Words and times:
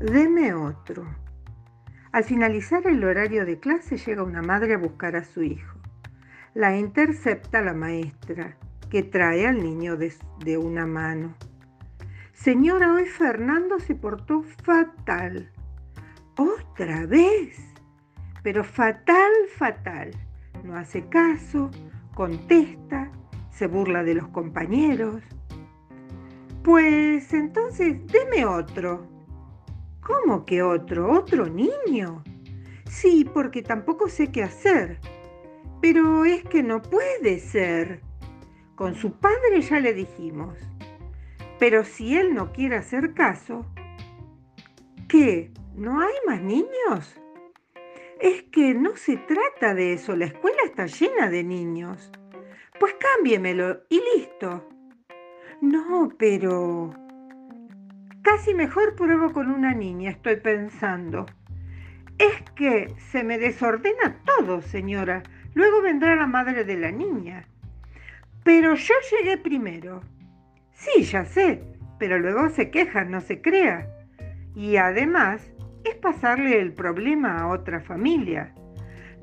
Deme 0.00 0.54
otro. 0.54 1.04
Al 2.10 2.24
finalizar 2.24 2.86
el 2.86 3.04
horario 3.04 3.44
de 3.44 3.60
clase 3.60 3.98
llega 3.98 4.22
una 4.22 4.40
madre 4.40 4.72
a 4.72 4.78
buscar 4.78 5.14
a 5.14 5.24
su 5.24 5.42
hijo. 5.42 5.78
La 6.54 6.74
intercepta 6.78 7.60
la 7.60 7.74
maestra, 7.74 8.56
que 8.88 9.02
trae 9.02 9.46
al 9.46 9.62
niño 9.62 9.98
de, 9.98 10.56
una 10.56 10.86
mano. 10.86 11.34
Señora, 12.32 12.94
hoy 12.94 13.04
Fernando 13.04 13.78
se 13.78 13.94
portó 13.94 14.42
fatal. 14.64 15.52
¿Otra 16.38 17.04
vez? 17.04 17.58
Pero 18.42 18.64
fatal, 18.64 19.30
fatal. 19.54 20.12
No 20.64 20.76
hace 20.76 21.06
caso, 21.10 21.70
contesta, 22.14 23.12
se 23.50 23.66
burla 23.66 24.02
de 24.02 24.14
los 24.14 24.28
compañeros. 24.28 25.22
Pues 26.64 27.34
entonces, 27.34 27.98
deme 28.06 28.46
otro. 28.46 29.19
¿Cómo 30.10 30.44
que 30.44 30.60
otro? 30.60 31.12
¿Otro 31.12 31.46
niño? 31.46 32.24
Sí, 32.84 33.24
porque 33.32 33.62
tampoco 33.62 34.08
sé 34.08 34.32
qué 34.32 34.42
hacer. 34.42 34.98
Pero 35.80 36.24
es 36.24 36.42
que 36.42 36.64
no 36.64 36.82
puede 36.82 37.38
ser. 37.38 38.00
Con 38.74 38.96
su 38.96 39.12
padre 39.12 39.60
ya 39.60 39.78
le 39.78 39.94
dijimos. 39.94 40.58
Pero 41.60 41.84
si 41.84 42.16
él 42.16 42.34
no 42.34 42.50
quiere 42.50 42.76
hacer 42.76 43.14
caso, 43.14 43.64
¿qué? 45.06 45.52
¿No 45.76 46.00
hay 46.00 46.14
más 46.26 46.42
niños? 46.42 47.14
Es 48.18 48.42
que 48.50 48.74
no 48.74 48.96
se 48.96 49.16
trata 49.16 49.74
de 49.74 49.92
eso, 49.92 50.16
la 50.16 50.24
escuela 50.24 50.58
está 50.64 50.86
llena 50.86 51.30
de 51.30 51.44
niños. 51.44 52.10
Pues 52.80 52.94
cámbiemelo 52.94 53.82
y 53.88 54.02
listo. 54.16 54.66
No, 55.60 56.08
pero... 56.18 56.92
Casi 58.22 58.52
mejor 58.54 58.96
pruebo 58.96 59.32
con 59.32 59.50
una 59.50 59.72
niña, 59.72 60.10
estoy 60.10 60.36
pensando. 60.36 61.26
Es 62.18 62.42
que 62.54 62.94
se 63.10 63.24
me 63.24 63.38
desordena 63.38 64.20
todo, 64.26 64.60
señora. 64.60 65.22
Luego 65.54 65.80
vendrá 65.80 66.14
la 66.16 66.26
madre 66.26 66.64
de 66.64 66.76
la 66.76 66.90
niña. 66.90 67.46
Pero 68.44 68.74
yo 68.74 68.94
llegué 69.10 69.38
primero. 69.38 70.02
Sí, 70.72 71.02
ya 71.02 71.24
sé, 71.24 71.62
pero 71.98 72.18
luego 72.18 72.50
se 72.50 72.70
quejan, 72.70 73.10
no 73.10 73.22
se 73.22 73.40
crea. 73.40 73.88
Y 74.54 74.76
además, 74.76 75.50
es 75.84 75.94
pasarle 75.96 76.60
el 76.60 76.74
problema 76.74 77.38
a 77.38 77.48
otra 77.48 77.80
familia. 77.80 78.54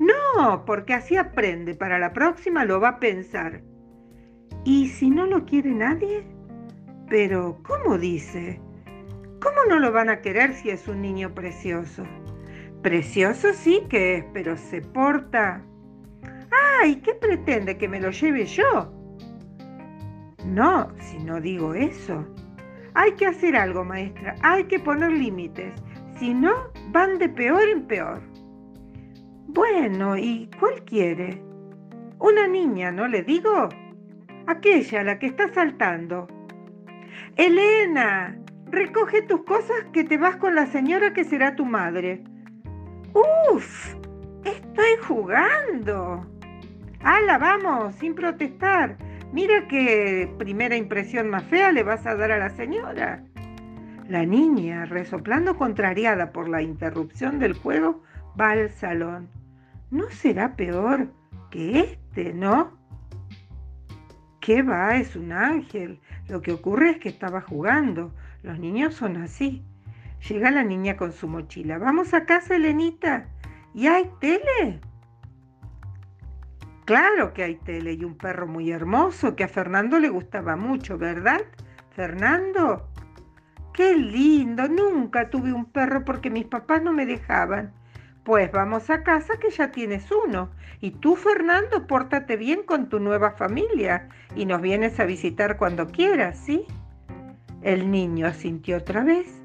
No, 0.00 0.64
porque 0.64 0.94
así 0.94 1.16
aprende, 1.16 1.74
para 1.74 1.98
la 2.00 2.12
próxima 2.12 2.64
lo 2.64 2.80
va 2.80 2.88
a 2.88 3.00
pensar. 3.00 3.62
¿Y 4.64 4.88
si 4.88 5.10
no 5.10 5.26
lo 5.26 5.44
quiere 5.44 5.70
nadie? 5.70 6.26
Pero, 7.08 7.60
¿cómo 7.62 7.96
dice? 7.96 8.60
¿Cómo 9.40 9.56
no 9.68 9.78
lo 9.78 9.92
van 9.92 10.10
a 10.10 10.20
querer 10.20 10.54
si 10.54 10.70
es 10.70 10.88
un 10.88 11.00
niño 11.00 11.34
precioso? 11.34 12.04
Precioso 12.82 13.52
sí 13.52 13.82
que 13.88 14.16
es, 14.16 14.24
pero 14.32 14.56
se 14.56 14.80
porta... 14.80 15.64
¡Ay! 16.80 16.96
¿Qué 16.96 17.14
pretende 17.14 17.76
que 17.76 17.88
me 17.88 18.00
lo 18.00 18.10
lleve 18.10 18.46
yo? 18.46 18.92
No, 20.44 20.92
si 20.98 21.18
no 21.18 21.40
digo 21.40 21.74
eso. 21.74 22.26
Hay 22.94 23.12
que 23.12 23.26
hacer 23.26 23.54
algo, 23.54 23.84
maestra. 23.84 24.34
Hay 24.42 24.64
que 24.64 24.80
poner 24.80 25.12
límites. 25.12 25.72
Si 26.18 26.34
no, 26.34 26.72
van 26.90 27.18
de 27.18 27.28
peor 27.28 27.68
en 27.68 27.86
peor. 27.86 28.20
Bueno, 29.48 30.16
¿y 30.16 30.50
cuál 30.58 30.82
quiere? 30.84 31.42
Una 32.18 32.48
niña, 32.48 32.90
¿no 32.90 33.06
le 33.06 33.22
digo? 33.22 33.68
Aquella, 34.46 35.04
la 35.04 35.18
que 35.18 35.26
está 35.26 35.52
saltando. 35.52 36.26
Elena, 37.36 38.36
recoge 38.70 39.22
tus 39.22 39.44
cosas 39.44 39.76
que 39.92 40.04
te 40.04 40.18
vas 40.18 40.36
con 40.36 40.54
la 40.54 40.66
señora 40.66 41.12
que 41.12 41.24
será 41.24 41.56
tu 41.56 41.64
madre. 41.64 42.24
Uf, 43.14 43.94
estoy 44.44 44.96
jugando. 45.06 46.26
¡Hala, 47.02 47.38
vamos, 47.38 47.94
sin 47.96 48.14
protestar! 48.14 48.96
Mira 49.32 49.68
qué 49.68 50.32
primera 50.38 50.76
impresión 50.76 51.28
más 51.28 51.44
fea 51.44 51.70
le 51.70 51.82
vas 51.82 52.06
a 52.06 52.14
dar 52.14 52.32
a 52.32 52.38
la 52.38 52.50
señora. 52.50 53.24
La 54.08 54.24
niña, 54.24 54.86
resoplando 54.86 55.56
contrariada 55.56 56.32
por 56.32 56.48
la 56.48 56.62
interrupción 56.62 57.38
del 57.38 57.52
juego, 57.52 58.02
va 58.40 58.52
al 58.52 58.70
salón. 58.70 59.28
¿No 59.90 60.08
será 60.08 60.56
peor 60.56 61.08
que 61.50 61.80
este, 61.80 62.32
no? 62.32 62.77
¿Qué 64.40 64.62
va? 64.62 64.96
Es 64.96 65.16
un 65.16 65.32
ángel. 65.32 66.00
Lo 66.28 66.42
que 66.42 66.52
ocurre 66.52 66.90
es 66.90 66.98
que 66.98 67.08
estaba 67.08 67.40
jugando. 67.40 68.12
Los 68.42 68.58
niños 68.58 68.94
son 68.94 69.16
así. 69.16 69.62
Llega 70.28 70.50
la 70.50 70.64
niña 70.64 70.96
con 70.96 71.12
su 71.12 71.28
mochila. 71.28 71.78
Vamos 71.78 72.14
a 72.14 72.24
casa, 72.24 72.56
Elenita. 72.56 73.28
¿Y 73.74 73.86
hay 73.86 74.10
tele? 74.20 74.80
Claro 76.84 77.34
que 77.34 77.44
hay 77.44 77.56
tele 77.56 77.92
y 77.92 78.04
un 78.04 78.16
perro 78.16 78.46
muy 78.46 78.70
hermoso 78.70 79.36
que 79.36 79.44
a 79.44 79.48
Fernando 79.48 79.98
le 79.98 80.08
gustaba 80.08 80.56
mucho, 80.56 80.96
¿verdad? 80.96 81.42
Fernando, 81.90 82.88
Qué 83.78 83.94
lindo, 83.94 84.66
nunca 84.66 85.30
tuve 85.30 85.52
un 85.52 85.66
perro 85.66 86.04
porque 86.04 86.30
mis 86.30 86.46
papás 86.46 86.82
no 86.82 86.92
me 86.92 87.06
dejaban. 87.06 87.72
Pues 88.28 88.52
vamos 88.52 88.90
a 88.90 89.04
casa 89.04 89.38
que 89.40 89.48
ya 89.48 89.70
tienes 89.70 90.12
uno. 90.12 90.50
Y 90.82 90.90
tú, 90.90 91.16
Fernando, 91.16 91.86
pórtate 91.86 92.36
bien 92.36 92.62
con 92.62 92.90
tu 92.90 93.00
nueva 93.00 93.30
familia 93.30 94.10
y 94.36 94.44
nos 94.44 94.60
vienes 94.60 95.00
a 95.00 95.06
visitar 95.06 95.56
cuando 95.56 95.86
quieras, 95.86 96.36
¿sí? 96.36 96.66
El 97.62 97.90
niño 97.90 98.26
asintió 98.26 98.76
otra 98.76 99.02
vez, 99.02 99.40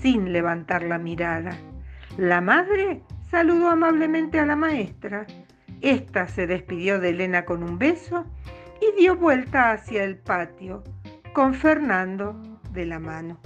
sin 0.00 0.32
levantar 0.32 0.82
la 0.82 0.98
mirada. 0.98 1.56
La 2.16 2.40
madre 2.40 3.02
saludó 3.30 3.68
amablemente 3.68 4.40
a 4.40 4.46
la 4.46 4.56
maestra. 4.56 5.28
Esta 5.80 6.26
se 6.26 6.48
despidió 6.48 6.98
de 6.98 7.10
Elena 7.10 7.44
con 7.44 7.62
un 7.62 7.78
beso 7.78 8.26
y 8.82 9.00
dio 9.00 9.14
vuelta 9.14 9.70
hacia 9.70 10.02
el 10.02 10.18
patio, 10.18 10.82
con 11.34 11.54
Fernando 11.54 12.34
de 12.72 12.84
la 12.84 12.98
mano. 12.98 13.38